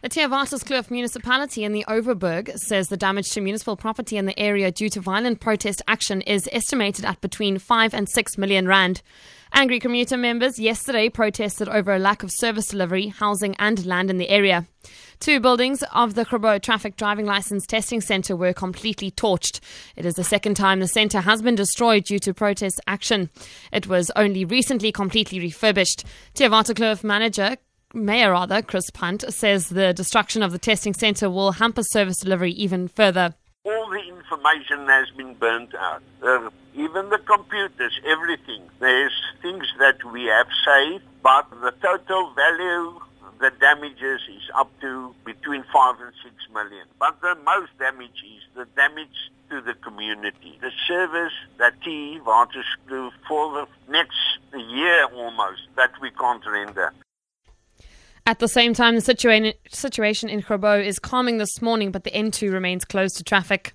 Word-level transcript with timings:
The 0.00 0.08
Theewaterskloof 0.08 0.92
municipality 0.92 1.64
in 1.64 1.72
the 1.72 1.84
Overberg 1.88 2.56
says 2.56 2.86
the 2.86 2.96
damage 2.96 3.30
to 3.30 3.40
municipal 3.40 3.76
property 3.76 4.16
in 4.16 4.26
the 4.26 4.38
area 4.38 4.70
due 4.70 4.88
to 4.90 5.00
violent 5.00 5.40
protest 5.40 5.82
action 5.88 6.20
is 6.20 6.48
estimated 6.52 7.04
at 7.04 7.20
between 7.20 7.58
5 7.58 7.94
and 7.94 8.08
6 8.08 8.38
million 8.38 8.68
rand. 8.68 9.02
Angry 9.52 9.80
commuter 9.80 10.16
members 10.16 10.60
yesterday 10.60 11.08
protested 11.08 11.68
over 11.68 11.92
a 11.92 11.98
lack 11.98 12.22
of 12.22 12.30
service 12.30 12.68
delivery, 12.68 13.08
housing 13.08 13.56
and 13.58 13.84
land 13.86 14.08
in 14.08 14.18
the 14.18 14.28
area. 14.28 14.68
Two 15.18 15.40
buildings 15.40 15.82
of 15.92 16.14
the 16.14 16.24
Grabouw 16.24 16.62
Traffic 16.62 16.96
Driving 16.96 17.26
License 17.26 17.66
Testing 17.66 18.00
Centre 18.00 18.36
were 18.36 18.52
completely 18.52 19.10
torched. 19.10 19.58
It 19.96 20.06
is 20.06 20.14
the 20.14 20.22
second 20.22 20.54
time 20.54 20.78
the 20.78 20.86
centre 20.86 21.22
has 21.22 21.42
been 21.42 21.56
destroyed 21.56 22.04
due 22.04 22.20
to 22.20 22.32
protest 22.32 22.80
action. 22.86 23.30
It 23.72 23.88
was 23.88 24.12
only 24.14 24.44
recently 24.44 24.92
completely 24.92 25.40
refurbished. 25.40 26.04
Theewaterskloof 26.36 27.02
manager 27.02 27.56
Mayor 27.94 28.32
rather, 28.32 28.60
Chris 28.60 28.90
Punt, 28.90 29.24
says 29.32 29.68
the 29.68 29.94
destruction 29.94 30.42
of 30.42 30.52
the 30.52 30.58
testing 30.58 30.92
centre 30.92 31.30
will 31.30 31.52
hamper 31.52 31.82
service 31.82 32.18
delivery 32.18 32.52
even 32.52 32.88
further. 32.88 33.34
All 33.64 33.88
the 33.90 34.00
information 34.00 34.86
has 34.88 35.08
been 35.16 35.34
burnt 35.34 35.74
out. 35.74 36.02
Uh, 36.22 36.50
even 36.74 37.08
the 37.08 37.18
computers, 37.18 37.98
everything. 38.06 38.62
There's 38.78 39.12
things 39.42 39.66
that 39.78 40.04
we 40.12 40.24
have 40.24 40.48
saved, 40.64 41.04
but 41.22 41.48
the 41.50 41.72
total 41.82 42.32
value, 42.34 43.00
the 43.40 43.52
damages 43.58 44.20
is 44.28 44.50
up 44.54 44.70
to 44.80 45.14
between 45.24 45.64
five 45.72 45.96
and 46.00 46.12
six 46.22 46.34
million. 46.52 46.86
But 46.98 47.20
the 47.20 47.36
most 47.44 47.76
damage 47.78 48.22
is 48.22 48.42
the 48.54 48.66
damage 48.76 49.30
to 49.50 49.60
the 49.62 49.74
community. 49.74 50.58
The 50.60 50.72
service 50.86 51.32
that 51.58 51.74
Theewaterskloof 51.80 53.12
for 53.26 53.52
the 53.52 53.66
next 53.90 54.38
year 54.52 55.06
almost 55.06 55.62
that 55.76 55.92
we 56.02 56.10
can't 56.10 56.44
render. 56.46 56.92
At 58.28 58.40
the 58.40 58.46
same 58.46 58.74
time, 58.74 58.94
the 58.94 59.00
situa- 59.00 59.54
situation 59.70 60.28
in 60.28 60.42
Grabouw 60.42 60.84
is 60.84 60.98
calming 60.98 61.38
this 61.38 61.62
morning, 61.62 61.90
but 61.90 62.04
the 62.04 62.10
N2 62.10 62.52
remains 62.52 62.84
closed 62.84 63.16
to 63.16 63.24
traffic. 63.24 63.72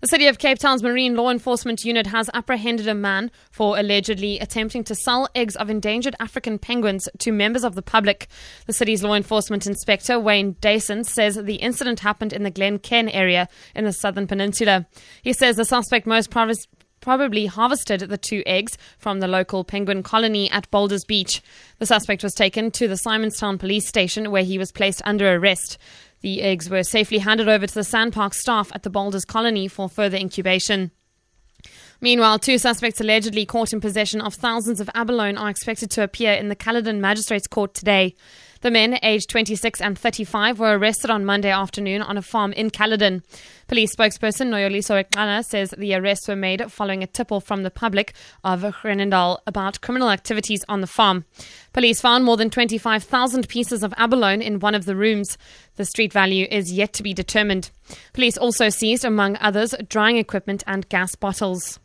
The 0.00 0.06
City 0.06 0.28
of 0.28 0.38
Cape 0.38 0.60
Town's 0.60 0.84
Marine 0.84 1.16
Law 1.16 1.28
Enforcement 1.28 1.84
Unit 1.84 2.06
has 2.06 2.30
apprehended 2.32 2.86
a 2.86 2.94
man 2.94 3.32
for 3.50 3.76
allegedly 3.76 4.38
attempting 4.38 4.84
to 4.84 4.94
sell 4.94 5.28
eggs 5.34 5.56
of 5.56 5.70
endangered 5.70 6.14
African 6.20 6.56
penguins 6.56 7.08
to 7.18 7.32
members 7.32 7.64
of 7.64 7.74
the 7.74 7.82
public. 7.82 8.28
The 8.66 8.72
city's 8.72 9.02
law 9.02 9.14
enforcement 9.14 9.66
inspector, 9.66 10.20
Wayne 10.20 10.54
Dyason, 10.54 11.04
says 11.04 11.34
the 11.34 11.56
incident 11.56 11.98
happened 11.98 12.32
in 12.32 12.44
the 12.44 12.52
Glencairn 12.52 13.08
area 13.08 13.48
in 13.74 13.86
the 13.86 13.92
southern 13.92 14.28
peninsula. 14.28 14.86
He 15.22 15.32
says 15.32 15.56
the 15.56 15.64
suspect 15.64 16.06
most 16.06 16.30
provis- 16.30 16.68
probably 17.04 17.44
harvested 17.44 18.00
the 18.00 18.16
two 18.16 18.42
eggs 18.46 18.78
from 18.96 19.20
the 19.20 19.28
local 19.28 19.62
penguin 19.62 20.02
colony 20.02 20.50
at 20.50 20.70
Boulders 20.70 21.04
Beach. 21.04 21.42
The 21.78 21.84
suspect 21.84 22.22
was 22.22 22.32
taken 22.32 22.70
to 22.72 22.88
the 22.88 22.94
Simonstown 22.94 23.58
police 23.58 23.86
station 23.86 24.30
where 24.30 24.42
he 24.42 24.56
was 24.56 24.72
placed 24.72 25.02
under 25.04 25.36
arrest. 25.36 25.76
The 26.22 26.40
eggs 26.40 26.70
were 26.70 26.82
safely 26.82 27.18
handed 27.18 27.46
over 27.46 27.66
to 27.66 27.74
the 27.74 27.82
SANParks 27.82 28.36
staff 28.36 28.72
at 28.74 28.84
the 28.84 28.90
Boulders 28.90 29.26
colony 29.26 29.68
for 29.68 29.90
further 29.90 30.16
incubation. 30.16 30.92
Meanwhile, 32.00 32.38
two 32.38 32.56
suspects 32.56 33.02
allegedly 33.02 33.44
caught 33.44 33.74
in 33.74 33.82
possession 33.82 34.22
of 34.22 34.32
thousands 34.32 34.80
of 34.80 34.88
abalone 34.94 35.36
are 35.36 35.50
expected 35.50 35.90
to 35.92 36.02
appear 36.02 36.32
in 36.32 36.48
the 36.48 36.56
Caledon 36.56 37.02
Magistrates 37.02 37.46
Court 37.46 37.74
today. 37.74 38.14
The 38.64 38.70
men, 38.70 38.98
aged 39.02 39.28
26 39.28 39.82
and 39.82 39.98
35, 39.98 40.58
were 40.58 40.78
arrested 40.78 41.10
on 41.10 41.26
Monday 41.26 41.50
afternoon 41.50 42.00
on 42.00 42.16
a 42.16 42.22
farm 42.22 42.54
in 42.54 42.70
Caledon. 42.70 43.22
Police 43.68 43.94
spokesperson 43.94 44.48
Noloyiso 44.48 45.04
Rwexana 45.04 45.44
says 45.44 45.74
the 45.76 45.94
arrests 45.94 46.28
were 46.28 46.34
made 46.34 46.72
following 46.72 47.02
a 47.02 47.06
tipple 47.06 47.42
from 47.42 47.62
the 47.62 47.70
public 47.70 48.14
of 48.42 48.62
Genadendal 48.62 49.36
about 49.46 49.82
criminal 49.82 50.08
activities 50.08 50.64
on 50.66 50.80
the 50.80 50.86
farm. 50.86 51.26
Police 51.74 52.00
found 52.00 52.24
more 52.24 52.38
than 52.38 52.48
25,000 52.48 53.50
pieces 53.50 53.82
of 53.82 53.92
abalone 53.98 54.42
in 54.42 54.60
one 54.60 54.74
of 54.74 54.86
the 54.86 54.96
rooms. 54.96 55.36
The 55.76 55.84
street 55.84 56.14
value 56.14 56.46
is 56.50 56.72
yet 56.72 56.94
to 56.94 57.02
be 57.02 57.12
determined. 57.12 57.70
Police 58.14 58.38
also 58.38 58.70
seized, 58.70 59.04
among 59.04 59.36
others, 59.42 59.74
drying 59.90 60.16
equipment 60.16 60.64
and 60.66 60.88
gas 60.88 61.14
bottles. 61.16 61.78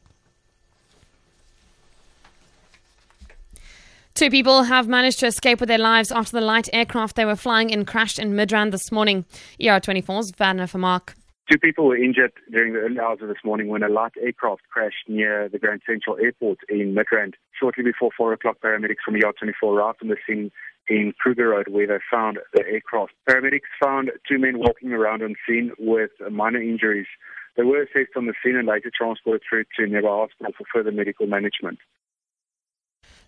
Two 4.19 4.29
people 4.29 4.63
have 4.63 4.89
managed 4.89 5.21
to 5.21 5.27
escape 5.27 5.61
with 5.61 5.69
their 5.69 5.77
lives 5.77 6.11
after 6.11 6.33
the 6.33 6.45
light 6.45 6.67
aircraft 6.73 7.15
they 7.15 7.23
were 7.23 7.37
flying 7.37 7.69
in 7.69 7.85
crashed 7.85 8.19
in 8.19 8.33
Midrand 8.33 8.71
this 8.71 8.91
morning. 8.91 9.23
ER24's 9.61 10.33
Werner 10.37 10.67
Vermaak. 10.67 11.13
Two 11.49 11.57
people 11.57 11.85
were 11.85 11.95
injured 11.95 12.33
during 12.51 12.73
the 12.73 12.79
early 12.79 12.99
hours 12.99 13.19
of 13.21 13.29
this 13.29 13.45
morning 13.45 13.69
when 13.69 13.81
a 13.81 13.87
light 13.87 14.11
aircraft 14.21 14.63
crashed 14.73 15.07
near 15.07 15.47
the 15.47 15.57
Grand 15.57 15.83
Central 15.87 16.17
Airport 16.17 16.57
in 16.67 16.93
Midrand. 16.93 17.35
Shortly 17.57 17.81
before 17.81 18.09
4 18.17 18.33
o'clock, 18.33 18.57
paramedics 18.61 19.05
from 19.05 19.13
ER24 19.13 19.53
arrived 19.63 19.99
on 20.01 20.09
the 20.09 20.17
scene 20.27 20.51
in 20.89 21.13
Kruger 21.17 21.47
Road 21.47 21.69
where 21.69 21.87
they 21.87 21.99
found 22.11 22.39
the 22.53 22.65
aircraft. 22.67 23.13
Paramedics 23.25 23.71
found 23.81 24.11
two 24.27 24.37
men 24.37 24.59
walking 24.59 24.91
around 24.91 25.23
on 25.23 25.35
scene 25.47 25.71
with 25.79 26.11
minor 26.29 26.61
injuries. 26.61 27.07
They 27.55 27.63
were 27.63 27.83
assessed 27.83 28.17
on 28.17 28.25
the 28.25 28.33
scene 28.43 28.57
and 28.57 28.67
later 28.67 28.91
transported 28.93 29.43
through 29.49 29.63
to 29.77 29.87
nearby 29.87 30.09
hospital 30.09 30.51
for 30.57 30.65
further 30.73 30.91
medical 30.91 31.25
management. 31.25 31.79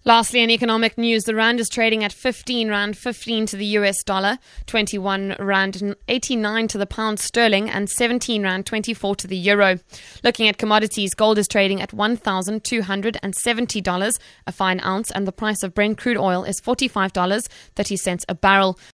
Lastly, 0.03 0.41
in 0.41 0.49
economic 0.49 0.97
news, 0.97 1.25
the 1.25 1.35
rand 1.35 1.59
is 1.59 1.69
trading 1.69 2.03
at 2.03 2.11
15 2.11 2.69
rand 2.69 2.97
15 2.97 3.45
to 3.45 3.55
the 3.55 3.67
US 3.77 4.03
dollar, 4.03 4.39
21 4.65 5.35
rand 5.37 5.95
89 6.07 6.67
to 6.69 6.79
the 6.79 6.87
pound 6.87 7.19
sterling, 7.19 7.69
and 7.69 7.87
17 7.87 8.41
rand 8.41 8.65
24 8.65 9.15
to 9.17 9.27
the 9.27 9.37
euro. 9.37 9.77
Looking 10.23 10.47
at 10.47 10.57
commodities, 10.57 11.13
gold 11.13 11.37
is 11.37 11.47
trading 11.47 11.83
at 11.83 11.91
$1,270 11.91 14.19
a 14.47 14.51
fine 14.51 14.79
ounce, 14.79 15.11
and 15.11 15.27
the 15.27 15.31
price 15.31 15.61
of 15.61 15.75
Brent 15.75 15.99
crude 15.99 16.17
oil 16.17 16.45
is 16.45 16.59
$45.30 16.59 18.25
a 18.27 18.33
barrel. 18.33 18.79